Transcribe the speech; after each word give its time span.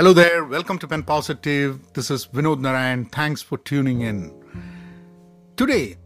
Hello 0.00 0.14
there, 0.14 0.46
welcome 0.46 0.78
to 0.78 0.88
Pen 0.88 1.02
Positive. 1.02 1.78
This 1.92 2.10
is 2.10 2.26
Vinod 2.28 2.58
Narayan. 2.60 3.04
Thanks 3.04 3.42
for 3.42 3.58
tuning 3.58 4.00
in. 4.00 4.32
Today, 5.58 5.98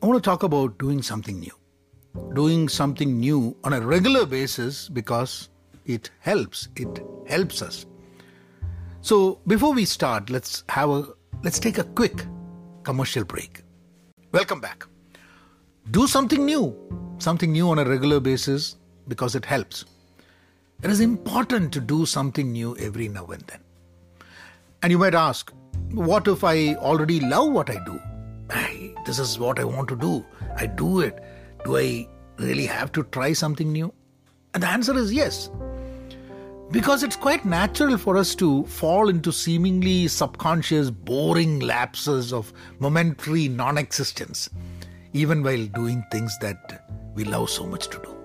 I 0.00 0.06
want 0.06 0.22
to 0.22 0.30
talk 0.30 0.44
about 0.44 0.78
doing 0.78 1.02
something 1.02 1.40
new. 1.40 1.50
Doing 2.32 2.68
something 2.68 3.18
new 3.18 3.56
on 3.64 3.72
a 3.72 3.80
regular 3.80 4.24
basis 4.24 4.88
because 4.88 5.48
it 5.84 6.12
helps. 6.20 6.68
It 6.76 7.00
helps 7.26 7.60
us. 7.60 7.86
So, 9.00 9.40
before 9.48 9.72
we 9.72 9.84
start, 9.84 10.30
let's 10.30 10.62
have 10.68 10.90
a 10.90 11.08
let's 11.42 11.58
take 11.58 11.78
a 11.78 11.82
quick 11.82 12.24
commercial 12.84 13.24
break. 13.24 13.64
Welcome 14.30 14.60
back. 14.60 14.84
Do 15.90 16.06
something 16.06 16.44
new. 16.44 16.72
Something 17.18 17.50
new 17.50 17.68
on 17.68 17.80
a 17.80 17.84
regular 17.84 18.20
basis 18.20 18.76
because 19.08 19.34
it 19.34 19.44
helps. 19.44 19.86
It 20.82 20.90
is 20.90 21.00
important 21.00 21.74
to 21.74 21.80
do 21.80 22.06
something 22.06 22.52
new 22.52 22.74
every 22.78 23.08
now 23.08 23.26
and 23.26 23.42
then. 23.42 23.60
And 24.82 24.90
you 24.90 24.98
might 24.98 25.14
ask, 25.14 25.52
what 25.92 26.26
if 26.26 26.42
I 26.42 26.74
already 26.76 27.20
love 27.20 27.52
what 27.52 27.68
I 27.68 27.84
do? 27.84 28.00
Hey, 28.50 28.94
this 29.04 29.18
is 29.18 29.38
what 29.38 29.58
I 29.58 29.64
want 29.64 29.88
to 29.88 29.96
do. 29.96 30.24
I 30.56 30.64
do 30.66 31.00
it. 31.00 31.22
Do 31.66 31.76
I 31.76 32.08
really 32.38 32.64
have 32.64 32.92
to 32.92 33.02
try 33.04 33.34
something 33.34 33.70
new? 33.70 33.92
And 34.54 34.62
the 34.62 34.68
answer 34.68 34.96
is 34.96 35.12
yes. 35.12 35.50
Because 36.70 37.02
it's 37.02 37.16
quite 37.16 37.44
natural 37.44 37.98
for 37.98 38.16
us 38.16 38.34
to 38.36 38.64
fall 38.64 39.10
into 39.10 39.32
seemingly 39.32 40.08
subconscious, 40.08 40.90
boring 40.90 41.60
lapses 41.60 42.32
of 42.32 42.54
momentary 42.78 43.48
non 43.48 43.76
existence, 43.76 44.48
even 45.12 45.42
while 45.42 45.66
doing 45.66 46.02
things 46.10 46.34
that 46.40 46.86
we 47.14 47.24
love 47.24 47.50
so 47.50 47.66
much 47.66 47.88
to 47.88 47.98
do. 47.98 48.19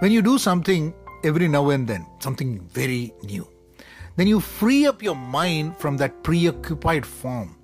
When 0.00 0.10
you 0.10 0.22
do 0.22 0.38
something 0.38 0.92
every 1.22 1.48
now 1.48 1.70
and 1.70 1.86
then, 1.86 2.06
something 2.18 2.60
very 2.72 3.14
new, 3.22 3.48
then 4.16 4.26
you 4.26 4.40
free 4.40 4.86
up 4.86 5.02
your 5.02 5.14
mind 5.14 5.76
from 5.78 5.96
that 5.98 6.22
preoccupied 6.22 7.06
form 7.06 7.56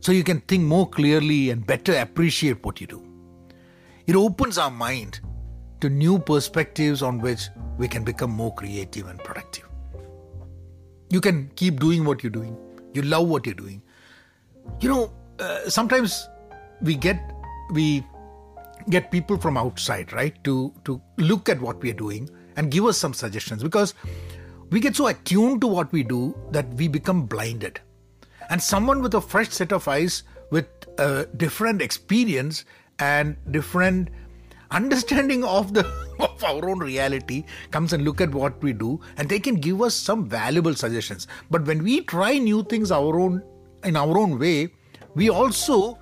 so 0.00 0.12
you 0.12 0.24
can 0.24 0.40
think 0.42 0.64
more 0.64 0.88
clearly 0.88 1.50
and 1.50 1.66
better 1.66 1.96
appreciate 1.96 2.64
what 2.64 2.80
you 2.80 2.86
do. 2.86 3.02
It 4.06 4.16
opens 4.16 4.58
our 4.58 4.70
mind 4.70 5.20
to 5.80 5.88
new 5.88 6.18
perspectives 6.18 7.02
on 7.02 7.20
which 7.20 7.48
we 7.78 7.88
can 7.88 8.04
become 8.04 8.30
more 8.30 8.52
creative 8.54 9.06
and 9.06 9.18
productive. 9.18 9.68
You 11.10 11.20
can 11.20 11.50
keep 11.56 11.80
doing 11.80 12.04
what 12.04 12.22
you're 12.22 12.30
doing, 12.30 12.56
you 12.92 13.02
love 13.02 13.28
what 13.28 13.46
you're 13.46 13.54
doing. 13.54 13.80
You 14.80 14.88
know, 14.88 15.12
uh, 15.38 15.70
sometimes 15.70 16.28
we 16.82 16.96
get, 16.96 17.18
we 17.72 18.04
get 18.90 19.10
people 19.10 19.38
from 19.38 19.56
outside 19.56 20.12
right 20.12 20.42
to 20.44 20.72
to 20.84 21.00
look 21.16 21.48
at 21.48 21.60
what 21.60 21.80
we 21.80 21.90
are 21.90 22.00
doing 22.00 22.28
and 22.56 22.70
give 22.70 22.84
us 22.84 22.98
some 22.98 23.14
suggestions 23.14 23.62
because 23.62 23.94
we 24.70 24.80
get 24.80 24.96
so 24.96 25.06
attuned 25.06 25.60
to 25.60 25.66
what 25.66 25.92
we 25.92 26.02
do 26.02 26.36
that 26.50 26.66
we 26.74 26.88
become 26.88 27.26
blinded. 27.26 27.80
And 28.50 28.62
someone 28.62 29.02
with 29.02 29.14
a 29.14 29.20
fresh 29.20 29.48
set 29.48 29.72
of 29.72 29.86
eyes 29.88 30.22
with 30.50 30.66
a 30.98 31.26
different 31.36 31.80
experience 31.80 32.64
and 32.98 33.36
different 33.50 34.08
understanding 34.70 35.44
of 35.44 35.74
the 35.74 35.84
of 36.20 36.44
our 36.44 36.68
own 36.68 36.78
reality 36.78 37.44
comes 37.70 37.92
and 37.92 38.04
look 38.04 38.20
at 38.20 38.30
what 38.30 38.62
we 38.62 38.72
do 38.72 39.00
and 39.16 39.28
they 39.28 39.38
can 39.38 39.56
give 39.56 39.80
us 39.82 39.94
some 39.94 40.28
valuable 40.28 40.74
suggestions. 40.74 41.26
But 41.50 41.64
when 41.66 41.82
we 41.82 42.02
try 42.02 42.38
new 42.38 42.62
things 42.64 42.90
our 42.90 43.18
own 43.18 43.42
in 43.84 43.96
our 43.96 44.16
own 44.18 44.38
way 44.38 44.68
we 45.14 45.30
also 45.30 45.98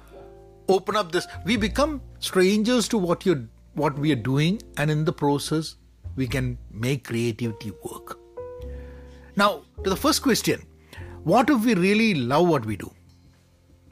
open 0.69 0.97
up 0.97 1.12
this 1.12 1.27
we 1.44 1.56
become 1.56 2.00
strangers 2.23 2.89
to 2.89 2.98
what 2.98 3.27
you 3.27 3.48
what 3.75 3.98
we 3.98 4.12
are 4.12 4.23
doing 4.31 4.61
and 4.78 4.91
in 4.91 5.05
the 5.05 5.12
process 5.12 5.77
we 6.15 6.27
can 6.27 6.56
make 6.70 7.05
creativity 7.05 7.73
work. 7.84 8.19
Now 9.37 9.62
to 9.83 9.91
the 9.91 9.97
first 9.97 10.23
question. 10.23 10.62
What 11.25 11.50
if 11.50 11.65
we 11.65 11.75
really 11.75 12.15
love 12.15 12.48
what 12.48 12.65
we 12.67 12.77
do? 12.77 12.91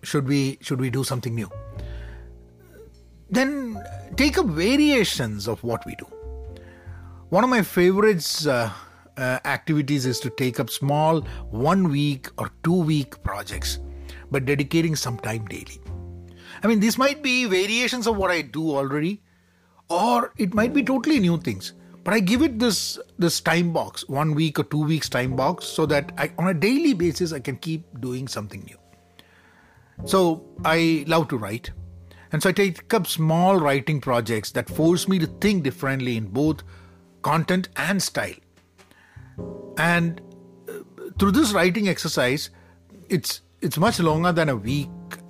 Should 0.03 0.29
we 0.29 0.59
should 0.61 0.81
we 0.81 0.91
do 0.91 1.05
something 1.05 1.35
new? 1.35 1.51
Then 3.31 3.83
take 4.17 4.39
up 4.39 4.47
variations 4.47 5.49
of 5.49 5.63
what 5.65 5.85
we 5.87 5.95
do. 5.97 6.07
One 7.31 7.45
of 7.45 7.51
my 7.51 7.63
favorites 7.63 8.47
uh, 8.47 8.73
uh, 9.17 9.39
activities 9.45 10.07
is 10.07 10.21
to 10.21 10.31
take 10.31 10.61
up 10.61 10.71
small 10.71 11.21
one 11.51 11.89
week 11.89 12.29
or 12.39 12.51
two 12.65 12.83
week 12.91 13.23
projects 13.23 13.79
but 14.31 14.45
dedicating 14.45 14.97
some 14.97 15.19
time 15.19 15.45
daily 15.47 15.81
I 16.63 16.67
mean, 16.67 16.81
these 16.81 16.99
might 16.99 17.23
be 17.23 17.47
variations 17.47 18.07
of 18.07 18.17
what 18.17 18.31
I 18.31 18.43
do 18.43 18.71
already, 18.71 19.23
or 19.89 20.33
it 20.37 20.55
might 20.55 20.73
be 20.73 20.83
totally 20.83 21.21
new 21.21 21.39
things. 21.39 21.75
But 22.03 22.15
I 22.15 22.21
give 22.21 22.43
it 22.43 22.59
this 22.59 22.99
this 23.19 23.41
time 23.41 23.73
box, 23.73 24.09
one 24.09 24.35
week 24.35 24.59
or 24.59 24.65
two 24.65 24.85
weeks 24.85 25.09
time 25.09 25.37
box, 25.37 25.67
so 25.67 25.87
that 25.87 26.13
I, 26.17 26.33
on 26.39 26.49
a 26.49 26.55
daily 26.55 26.95
basis 26.95 27.33
I 27.33 27.41
can 27.41 27.57
keep 27.57 28.01
doing 28.01 28.27
something 28.27 28.63
new. 28.65 28.79
So 30.07 30.43
I 30.65 31.05
love 31.07 31.29
to 31.29 31.37
write, 31.37 31.71
and 32.33 32.43
so 32.43 32.49
I 32.49 32.53
take 32.53 32.95
up 32.95 33.07
small 33.07 33.59
writing 33.59 34.01
projects 34.01 34.51
that 34.53 34.69
force 34.69 35.09
me 35.09 35.19
to 35.19 35.27
think 35.27 35.63
differently 35.63 36.17
in 36.17 36.29
both 36.29 36.63
content 37.21 37.69
and 37.77 38.03
style. 38.03 38.41
And 39.77 40.23
uh, 40.69 40.73
through 41.19 41.33
this 41.33 41.53
writing 41.53 41.89
exercise, 41.89 42.49
it's 43.11 43.43
it's 43.61 43.77
much 43.77 44.01
longer 44.01 44.33
than 44.33 44.49
a 44.49 44.57
week. 44.57 44.89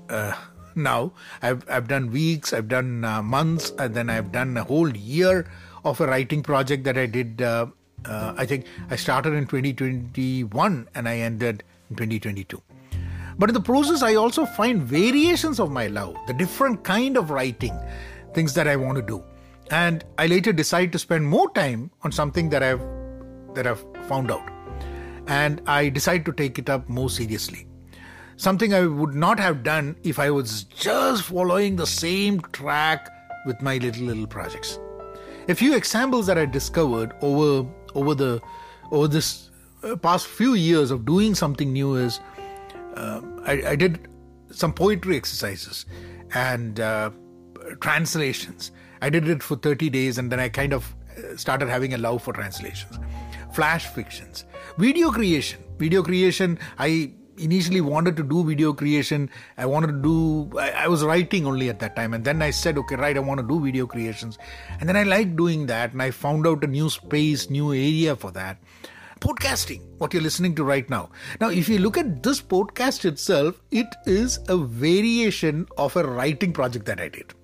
Uh, 0.08 0.34
now. 0.74 1.12
I've, 1.42 1.68
I've 1.68 1.88
done 1.88 2.10
weeks, 2.10 2.52
I've 2.52 2.68
done 2.68 3.04
uh, 3.04 3.22
months, 3.22 3.72
and 3.78 3.94
then 3.94 4.10
I've 4.10 4.32
done 4.32 4.56
a 4.56 4.64
whole 4.64 4.94
year 4.96 5.50
of 5.84 6.00
a 6.00 6.06
writing 6.06 6.42
project 6.42 6.84
that 6.84 6.98
I 6.98 7.06
did. 7.06 7.42
Uh, 7.42 7.66
uh, 8.04 8.34
I 8.36 8.46
think 8.46 8.66
I 8.90 8.96
started 8.96 9.34
in 9.34 9.46
2021 9.46 10.88
and 10.94 11.08
I 11.08 11.18
ended 11.18 11.64
in 11.90 11.96
2022. 11.96 12.62
But 13.38 13.50
in 13.50 13.54
the 13.54 13.60
process, 13.60 14.02
I 14.02 14.14
also 14.14 14.44
find 14.44 14.82
variations 14.82 15.60
of 15.60 15.70
my 15.70 15.86
love, 15.86 16.16
the 16.26 16.34
different 16.34 16.84
kind 16.84 17.16
of 17.16 17.30
writing, 17.30 17.78
things 18.34 18.54
that 18.54 18.68
I 18.68 18.76
want 18.76 18.96
to 18.96 19.02
do. 19.02 19.24
And 19.70 20.04
I 20.18 20.26
later 20.26 20.52
decide 20.52 20.92
to 20.92 20.98
spend 20.98 21.26
more 21.26 21.50
time 21.52 21.90
on 22.02 22.12
something 22.12 22.50
that 22.50 22.62
I've 22.62 22.84
that 23.54 23.66
I've 23.66 23.84
found 24.08 24.30
out. 24.30 24.48
And 25.26 25.62
I 25.66 25.88
decide 25.88 26.24
to 26.26 26.32
take 26.32 26.58
it 26.58 26.68
up 26.68 26.88
more 26.88 27.08
seriously 27.08 27.66
something 28.40 28.72
I 28.72 28.86
would 28.86 29.14
not 29.14 29.38
have 29.38 29.62
done 29.62 29.96
if 30.02 30.18
I 30.18 30.30
was 30.30 30.64
just 30.64 31.24
following 31.24 31.76
the 31.76 31.86
same 31.86 32.40
track 32.52 33.10
with 33.44 33.60
my 33.60 33.76
little 33.76 34.04
little 34.04 34.26
projects. 34.26 34.78
A 35.48 35.54
few 35.54 35.76
examples 35.76 36.26
that 36.26 36.38
I 36.38 36.46
discovered 36.46 37.12
over 37.20 37.68
over 37.94 38.14
the 38.14 38.40
over 38.90 39.08
this 39.08 39.50
uh, 39.82 39.94
past 39.96 40.26
few 40.26 40.54
years 40.54 40.90
of 40.90 41.04
doing 41.04 41.34
something 41.34 41.72
new 41.72 41.96
is 41.96 42.20
uh, 42.96 43.20
I, 43.44 43.52
I, 43.72 43.76
did 43.76 44.08
some 44.50 44.72
poetry 44.72 45.16
exercises 45.16 45.86
and 46.34 46.80
uh, 46.80 47.10
translations. 47.80 48.72
I 49.00 49.10
did 49.10 49.28
it 49.28 49.42
for 49.42 49.56
30 49.56 49.88
days 49.90 50.18
and 50.18 50.30
then 50.30 50.40
I 50.40 50.48
kind 50.48 50.72
of 50.72 50.94
uh, 51.16 51.36
started 51.36 51.68
having 51.68 51.94
a 51.94 51.98
love 51.98 52.22
for 52.22 52.32
translations. 52.32 52.98
Flash 53.52 53.86
fictions, 53.86 54.44
video 54.76 55.10
creation. 55.10 55.62
Video 55.78 56.02
creation, 56.02 56.58
I 56.78 57.14
initially 57.40 57.80
wanted 57.80 58.16
to 58.16 58.22
do 58.22 58.44
video 58.44 58.72
creation. 58.72 59.30
I 59.56 59.66
wanted 59.66 59.88
to 59.88 60.02
do, 60.02 60.58
I, 60.58 60.70
I, 60.84 60.88
was 60.88 61.04
writing 61.04 61.46
only 61.46 61.68
at 61.68 61.78
that 61.80 61.96
time. 61.96 62.14
And 62.14 62.24
then 62.24 62.42
I 62.42 62.50
said, 62.50 62.78
okay, 62.78 62.96
right, 62.96 63.16
I 63.16 63.20
want 63.20 63.40
to 63.40 63.46
do 63.46 63.60
video 63.60 63.86
creations. 63.86 64.38
And 64.78 64.88
then 64.88 64.96
I 64.96 65.02
liked 65.02 65.36
doing 65.36 65.66
that. 65.66 65.92
And 65.92 66.02
I 66.02 66.10
found 66.10 66.46
out 66.46 66.64
a 66.64 66.66
new 66.66 66.90
space, 66.90 67.50
new 67.50 67.72
area 67.72 68.14
for 68.16 68.30
that. 68.32 68.58
Podcasting, 69.20 69.82
what 69.98 70.14
you're 70.14 70.22
listening 70.22 70.54
to 70.54 70.64
right 70.64 70.88
now. 70.88 71.10
Now, 71.40 71.50
if 71.50 71.68
you 71.68 71.78
look 71.78 71.98
at 71.98 72.22
this 72.22 72.40
podcast 72.40 73.04
itself, 73.04 73.60
it 73.70 73.88
is 74.06 74.38
a 74.48 74.56
variation 74.56 75.66
of 75.76 75.96
a 75.96 76.04
writing 76.04 76.52
project 76.52 76.86
that 76.86 77.00
I 77.00 77.08
did. 77.08 77.34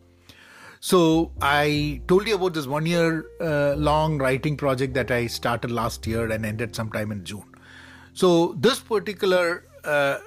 So 0.81 1.33
I 1.43 2.01
told 2.07 2.29
you 2.29 2.37
about 2.37 2.55
this 2.55 2.67
one 2.67 2.87
year 2.87 3.27
uh, 3.41 3.75
long 3.77 4.19
writing 4.19 4.57
project 4.57 4.95
that 4.95 5.11
I 5.11 5.27
started 5.27 5.71
last 5.71 6.07
year 6.07 6.31
and 6.31 6.47
ended 6.47 6.77
sometime 6.77 7.13
in 7.13 7.25
June. 7.25 7.45
So 8.13 8.55
this 8.59 8.81
particular 8.81 9.65
uh, 9.87 10.19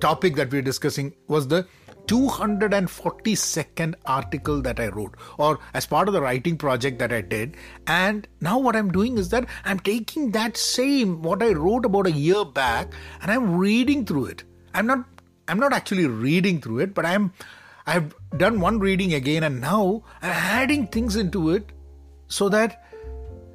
topic 0.00 0.36
that 0.36 0.50
we're 0.50 0.62
discussing 0.62 1.14
was 1.28 1.48
the 1.48 1.66
242nd 2.06 3.94
article 4.06 4.60
that 4.62 4.80
I 4.80 4.88
wrote, 4.88 5.14
or 5.38 5.60
as 5.72 5.86
part 5.86 6.08
of 6.08 6.14
the 6.14 6.20
writing 6.20 6.56
project 6.56 6.98
that 6.98 7.12
I 7.12 7.20
did. 7.20 7.56
And 7.86 8.26
now 8.40 8.58
what 8.58 8.76
I'm 8.76 8.90
doing 8.90 9.18
is 9.18 9.28
that 9.30 9.46
I'm 9.64 9.78
taking 9.78 10.32
that 10.32 10.56
same 10.56 11.22
what 11.22 11.42
I 11.42 11.52
wrote 11.52 11.84
about 11.84 12.06
a 12.06 12.12
year 12.12 12.44
back, 12.44 12.92
and 13.20 13.30
I'm 13.30 13.56
reading 13.56 14.04
through 14.04 14.26
it. 14.26 14.44
I'm 14.74 14.86
not 14.86 15.04
I'm 15.48 15.58
not 15.58 15.72
actually 15.72 16.06
reading 16.06 16.60
through 16.60 16.80
it, 16.80 16.94
but 16.94 17.06
I'm 17.06 17.32
I've 17.86 18.14
done 18.36 18.60
one 18.60 18.78
reading 18.78 19.14
again, 19.14 19.44
and 19.44 19.60
now 19.60 20.02
I'm 20.20 20.30
adding 20.30 20.86
things 20.88 21.16
into 21.16 21.50
it 21.50 21.70
so 22.26 22.48
that 22.48 22.84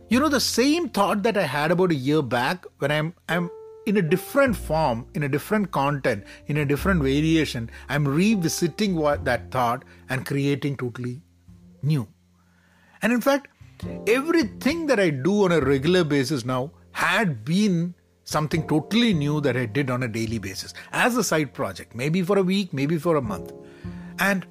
you 0.09 0.19
know 0.19 0.29
the 0.29 0.39
same 0.39 0.89
thought 0.89 1.23
that 1.23 1.37
I 1.37 1.43
had 1.43 1.71
about 1.71 1.91
a 1.91 1.95
year 1.95 2.21
back 2.21 2.65
when 2.79 2.91
I'm 2.91 3.13
I'm 3.27 3.49
in 3.87 3.95
a 3.95 4.01
different 4.01 4.55
form, 4.55 5.07
in 5.13 5.23
a 5.23 5.29
different 5.29 5.71
content, 5.71 6.25
in 6.47 6.57
a 6.57 6.65
different 6.65 7.01
variation, 7.01 7.69
I'm 7.87 8.05
revisiting 8.05 8.95
what 8.95 9.23
that 9.23 9.49
thought 9.49 9.85
and 10.09 10.25
creating 10.25 10.75
totally 10.75 11.21
new. 11.81 12.05
And 13.01 13.13
in 13.13 13.21
fact, 13.21 13.47
everything 14.05 14.87
that 14.87 14.99
I 14.99 15.09
do 15.09 15.45
on 15.45 15.53
a 15.53 15.61
regular 15.61 16.03
basis 16.03 16.43
now 16.43 16.71
had 16.91 17.45
been 17.45 17.95
something 18.25 18.67
totally 18.67 19.13
new 19.13 19.39
that 19.39 19.55
I 19.55 19.65
did 19.65 19.89
on 19.89 20.03
a 20.03 20.07
daily 20.09 20.37
basis 20.37 20.73
as 20.91 21.15
a 21.15 21.23
side 21.23 21.53
project, 21.53 21.95
maybe 21.95 22.21
for 22.21 22.37
a 22.37 22.43
week, 22.43 22.73
maybe 22.73 22.97
for 22.97 23.15
a 23.15 23.21
month. 23.21 23.53
And 24.19 24.45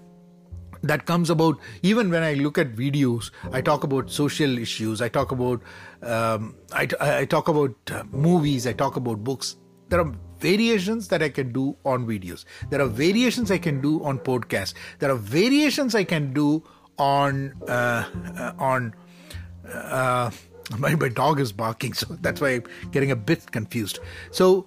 that 0.88 1.06
comes 1.06 1.30
about 1.30 1.58
even 1.82 2.10
when 2.10 2.22
I 2.22 2.34
look 2.34 2.58
at 2.58 2.74
videos. 2.74 3.30
I 3.52 3.60
talk 3.60 3.84
about 3.84 4.10
social 4.10 4.58
issues. 4.58 5.00
I 5.00 5.08
talk 5.08 5.32
about 5.32 5.62
um, 6.02 6.54
I, 6.72 6.88
I, 7.00 7.24
talk 7.24 7.48
about 7.48 7.74
uh, 7.90 8.04
movies. 8.10 8.66
I 8.66 8.72
talk 8.72 8.96
about 8.96 9.24
books. 9.24 9.56
There 9.88 10.00
are 10.00 10.12
variations 10.40 11.08
that 11.08 11.22
I 11.22 11.28
can 11.28 11.52
do 11.52 11.76
on 11.84 12.06
videos. 12.06 12.44
There 12.70 12.80
are 12.80 12.86
variations 12.86 13.50
I 13.50 13.58
can 13.58 13.80
do 13.80 14.02
on 14.04 14.18
podcasts. 14.18 14.74
There 14.98 15.10
are 15.10 15.16
variations 15.16 15.94
I 15.94 16.04
can 16.04 16.32
do 16.32 16.62
on 16.98 17.54
uh, 17.68 18.04
uh, 18.38 18.52
on. 18.58 18.94
Uh, 19.68 20.30
my, 20.78 20.94
my 20.96 21.08
dog 21.08 21.38
is 21.38 21.52
barking, 21.52 21.92
so 21.94 22.06
that's 22.20 22.40
why 22.40 22.50
I'm 22.50 22.64
getting 22.90 23.10
a 23.10 23.16
bit 23.16 23.52
confused. 23.52 24.00
So 24.30 24.66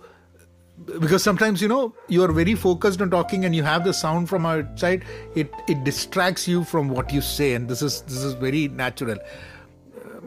because 0.86 1.24
sometimes 1.24 1.62
you 1.62 1.68
know 1.68 1.94
you 2.08 2.24
are 2.24 2.32
very 2.32 2.56
focused 2.56 3.02
on 3.02 3.10
talking 3.10 3.46
and 3.46 3.56
you 3.56 3.64
have 3.64 3.84
the 3.84 3.94
sound 3.94 4.30
from 4.30 4.46
outside 4.46 5.04
it 5.36 5.52
it 5.68 5.84
distracts 5.84 6.48
you 6.48 6.64
from 6.64 6.90
what 6.90 7.12
you 7.12 7.22
say 7.22 7.54
and 7.54 7.68
this 7.68 7.82
is 7.82 8.02
this 8.04 8.24
is 8.24 8.34
very 8.34 8.68
natural 8.68 9.18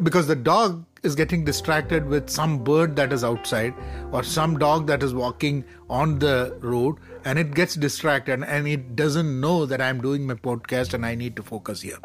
because 0.03 0.27
the 0.27 0.37
dog 0.37 0.85
is 1.03 1.17
getting 1.17 1.45
distracted 1.45 2.07
with 2.07 2.31
some 2.31 2.63
bird 2.63 2.95
that 2.97 3.13
is 3.13 3.25
outside 3.25 3.75
or 4.13 4.23
some 4.23 4.59
dog 4.59 4.87
that 4.87 5.03
is 5.03 5.13
walking 5.13 5.65
on 5.91 6.19
the 6.19 6.57
road 6.61 6.97
and 7.25 7.39
it 7.39 7.55
gets 7.55 7.75
distracted 7.75 8.43
and 8.45 8.69
it 8.69 8.95
doesn't 8.95 9.41
know 9.41 9.67
that 9.67 9.81
I'm 9.81 10.01
doing 10.01 10.27
my 10.27 10.35
podcast 10.35 10.95
and 10.95 11.05
I 11.05 11.15
need 11.15 11.35
to 11.37 11.43
focus 11.43 11.81
here. 11.81 11.99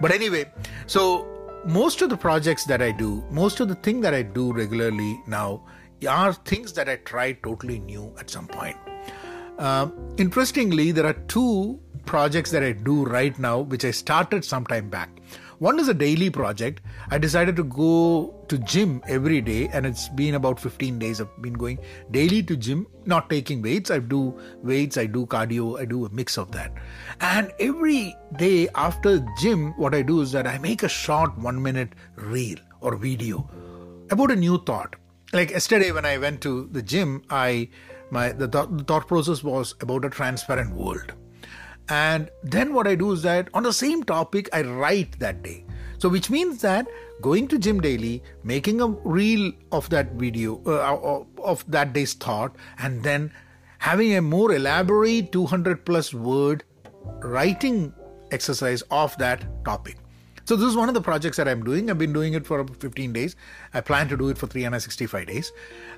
But 0.00 0.12
anyway, 0.12 0.50
so 0.86 1.28
most 1.66 2.00
of 2.00 2.08
the 2.08 2.16
projects 2.16 2.64
that 2.64 2.80
I 2.80 2.92
do, 2.92 3.22
most 3.30 3.60
of 3.60 3.68
the 3.68 3.74
thing 3.74 4.00
that 4.00 4.14
I 4.14 4.22
do 4.22 4.52
regularly 4.52 5.20
now 5.26 5.62
are 6.06 6.32
things 6.32 6.72
that 6.74 6.88
I 6.88 6.96
try 6.96 7.32
totally 7.32 7.78
new 7.78 8.14
at 8.18 8.30
some 8.30 8.46
point. 8.46 8.76
Uh, 9.58 9.90
interestingly, 10.16 10.90
there 10.90 11.06
are 11.06 11.12
two 11.28 11.78
projects 12.06 12.50
that 12.50 12.62
I 12.62 12.72
do 12.72 13.04
right 13.04 13.38
now, 13.38 13.60
which 13.60 13.84
I 13.84 13.90
started 13.90 14.44
some 14.44 14.64
time 14.64 14.88
back. 14.88 15.10
One 15.58 15.78
is 15.78 15.88
a 15.88 15.94
daily 15.94 16.30
project. 16.30 16.80
I 17.10 17.18
decided 17.18 17.54
to 17.56 17.64
go 17.64 18.46
to 18.48 18.56
gym 18.56 19.02
every 19.06 19.42
day, 19.42 19.68
and 19.68 19.84
it's 19.84 20.08
been 20.08 20.34
about 20.34 20.58
15 20.58 20.98
days. 20.98 21.20
I've 21.20 21.42
been 21.42 21.52
going 21.52 21.78
daily 22.10 22.42
to 22.44 22.56
gym, 22.56 22.86
not 23.04 23.28
taking 23.28 23.60
weights. 23.60 23.90
I 23.90 23.98
do 23.98 24.34
weights, 24.62 24.96
I 24.96 25.04
do 25.04 25.26
cardio, 25.26 25.78
I 25.78 25.84
do 25.84 26.06
a 26.06 26.08
mix 26.08 26.38
of 26.38 26.50
that. 26.52 26.72
And 27.20 27.52
every 27.60 28.16
day 28.38 28.70
after 28.74 29.22
gym, 29.38 29.76
what 29.76 29.94
I 29.94 30.00
do 30.00 30.22
is 30.22 30.32
that 30.32 30.46
I 30.46 30.56
make 30.56 30.82
a 30.82 30.88
short 30.88 31.36
one 31.36 31.62
minute 31.62 31.90
reel 32.16 32.56
or 32.80 32.96
video 32.96 33.46
about 34.10 34.30
a 34.30 34.36
new 34.36 34.56
thought. 34.64 34.96
Like 35.32 35.50
yesterday 35.50 35.92
when 35.92 36.04
I 36.04 36.18
went 36.18 36.40
to 36.42 36.68
the 36.72 36.82
gym, 36.82 37.22
I 37.30 37.68
my 38.10 38.32
the, 38.32 38.48
th- 38.48 38.86
thought 38.86 39.06
process 39.06 39.44
was 39.44 39.74
about 39.80 40.04
a 40.04 40.10
transparent 40.10 40.74
world 40.74 41.12
and 41.90 42.30
then 42.44 42.72
what 42.72 42.86
I 42.86 42.94
do 42.94 43.10
is 43.10 43.22
that 43.22 43.48
on 43.52 43.64
the 43.64 43.72
same 43.72 44.04
topic, 44.04 44.48
I 44.52 44.62
write 44.62 45.18
that 45.18 45.42
day. 45.42 45.64
So, 45.98 46.08
which 46.08 46.30
means 46.30 46.62
that 46.62 46.86
going 47.20 47.48
to 47.48 47.58
gym 47.58 47.80
daily, 47.80 48.22
making 48.44 48.80
a 48.80 48.86
reel 48.86 49.52
of 49.72 49.90
that 49.90 50.12
video, 50.12 50.62
uh, 50.64 51.24
of 51.42 51.68
that 51.70 51.92
day's 51.92 52.14
thought, 52.14 52.54
and 52.78 53.02
then 53.02 53.32
having 53.78 54.14
a 54.14 54.22
more 54.22 54.54
elaborate 54.54 55.32
200 55.32 55.84
plus 55.84 56.14
word 56.14 56.62
writing 57.22 57.92
exercise 58.30 58.82
of 58.90 59.18
that 59.18 59.64
topic. 59.64 59.98
So 60.50 60.56
this 60.56 60.66
is 60.66 60.76
one 60.76 60.88
of 60.88 60.94
the 60.94 61.00
projects 61.00 61.36
that 61.36 61.46
I'm 61.46 61.62
doing. 61.62 61.88
I've 61.88 61.98
been 61.98 62.12
doing 62.12 62.34
it 62.34 62.44
for 62.44 62.66
15 62.66 63.12
days. 63.12 63.36
I 63.72 63.80
plan 63.80 64.08
to 64.08 64.16
do 64.16 64.30
it 64.30 64.36
for 64.36 64.48
365 64.48 65.28
days. 65.28 65.52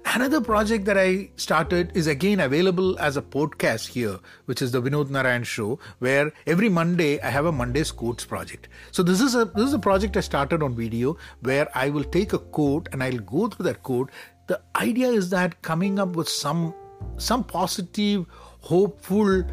Another 0.04 0.42
project 0.42 0.84
that 0.84 0.98
I 0.98 1.30
started 1.36 1.90
is 1.96 2.06
again 2.06 2.38
available 2.38 2.98
as 2.98 3.16
a 3.16 3.22
podcast 3.22 3.88
here, 3.88 4.18
which 4.44 4.60
is 4.60 4.70
the 4.70 4.82
Vinod 4.82 5.08
Narayan 5.08 5.42
show, 5.42 5.78
where 6.00 6.34
every 6.46 6.68
Monday 6.68 7.18
I 7.22 7.30
have 7.30 7.46
a 7.46 7.50
Monday's 7.50 7.90
quotes 7.90 8.26
project. 8.26 8.68
So 8.90 9.02
this 9.02 9.22
is 9.22 9.34
a 9.34 9.46
this 9.46 9.68
is 9.68 9.72
a 9.72 9.78
project 9.78 10.18
I 10.18 10.20
started 10.20 10.62
on 10.62 10.76
video 10.76 11.16
where 11.40 11.66
I 11.74 11.88
will 11.88 12.04
take 12.04 12.34
a 12.34 12.38
quote 12.38 12.90
and 12.92 13.02
I'll 13.02 13.24
go 13.34 13.48
through 13.48 13.64
that 13.70 13.82
quote. 13.82 14.10
The 14.48 14.60
idea 14.76 15.08
is 15.08 15.30
that 15.30 15.62
coming 15.62 15.98
up 15.98 16.14
with 16.14 16.28
some 16.28 16.74
some 17.16 17.42
positive, 17.42 18.26
hopeful 18.60 19.44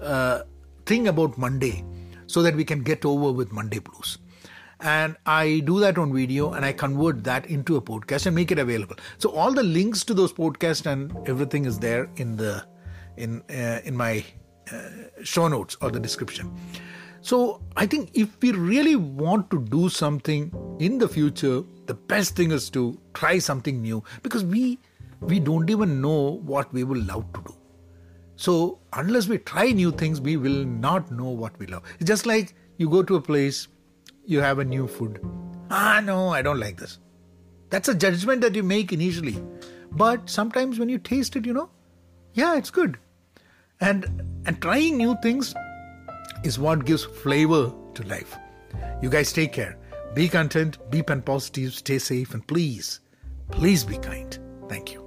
uh, 0.00 0.44
thing 0.86 1.08
about 1.08 1.36
Monday 1.36 1.84
so 2.26 2.40
that 2.40 2.56
we 2.56 2.64
can 2.64 2.82
get 2.82 3.04
over 3.04 3.30
with 3.30 3.52
Monday 3.52 3.80
blues 3.80 4.16
and 4.80 5.16
I 5.24 5.60
do 5.60 5.80
that 5.80 5.96
on 5.98 6.12
video 6.12 6.52
and 6.52 6.64
I 6.64 6.72
convert 6.72 7.24
that 7.24 7.46
into 7.46 7.76
a 7.76 7.82
podcast 7.82 8.26
and 8.26 8.34
make 8.34 8.50
it 8.52 8.58
available. 8.58 8.96
So 9.18 9.30
all 9.30 9.52
the 9.52 9.62
links 9.62 10.04
to 10.04 10.14
those 10.14 10.32
podcasts 10.32 10.86
and 10.86 11.16
everything 11.28 11.64
is 11.64 11.78
there 11.78 12.10
in 12.16 12.36
the 12.36 12.66
in 13.16 13.42
uh, 13.50 13.80
in 13.84 13.96
my 13.96 14.24
uh, 14.70 14.88
show 15.22 15.48
notes 15.48 15.76
or 15.80 15.90
the 15.90 16.00
description. 16.00 16.54
So 17.22 17.60
I 17.76 17.86
think 17.86 18.10
if 18.14 18.40
we 18.40 18.52
really 18.52 18.96
want 18.96 19.50
to 19.50 19.60
do 19.60 19.88
something 19.88 20.52
in 20.78 20.98
the 20.98 21.08
future, 21.08 21.62
the 21.86 21.94
best 21.94 22.36
thing 22.36 22.52
is 22.52 22.68
to 22.70 22.98
try 23.14 23.38
something 23.38 23.80
new 23.80 24.04
because 24.22 24.44
we 24.44 24.78
we 25.20 25.40
don't 25.40 25.70
even 25.70 26.00
know 26.00 26.40
what 26.42 26.72
we 26.72 26.84
will 26.84 27.02
love 27.02 27.32
to 27.32 27.40
do. 27.46 27.54
So 28.36 28.78
unless 28.92 29.28
we 29.28 29.38
try 29.38 29.72
new 29.72 29.90
things, 29.90 30.20
we 30.20 30.36
will 30.36 30.64
not 30.66 31.10
know 31.10 31.30
what 31.30 31.58
we 31.58 31.66
love. 31.66 31.82
It's 31.98 32.06
just 32.06 32.26
like 32.26 32.54
you 32.76 32.90
go 32.90 33.02
to 33.02 33.16
a 33.16 33.20
place 33.20 33.68
you 34.26 34.40
have 34.40 34.58
a 34.58 34.64
new 34.64 34.86
food. 34.86 35.20
Ah, 35.70 36.00
no, 36.04 36.28
I 36.28 36.42
don't 36.42 36.60
like 36.60 36.76
this. 36.76 36.98
That's 37.70 37.88
a 37.88 37.94
judgment 37.94 38.40
that 38.42 38.54
you 38.54 38.62
make 38.62 38.92
initially. 38.92 39.42
But 39.92 40.28
sometimes 40.28 40.78
when 40.78 40.88
you 40.88 40.98
taste 40.98 41.36
it, 41.36 41.46
you 41.46 41.52
know, 41.52 41.70
yeah, 42.34 42.56
it's 42.56 42.70
good. 42.70 42.98
And 43.80 44.22
and 44.46 44.60
trying 44.60 44.96
new 44.96 45.16
things 45.22 45.54
is 46.44 46.58
what 46.58 46.84
gives 46.84 47.04
flavor 47.04 47.72
to 47.94 48.02
life. 48.04 48.36
You 49.02 49.10
guys 49.10 49.32
take 49.32 49.52
care. 49.52 49.78
Be 50.14 50.28
content, 50.28 50.78
be 50.90 51.02
pen 51.02 51.22
positive, 51.22 51.74
stay 51.74 51.98
safe, 51.98 52.32
and 52.34 52.46
please, 52.46 53.00
please 53.50 53.84
be 53.84 53.98
kind. 53.98 54.38
Thank 54.68 54.92
you. 54.92 55.05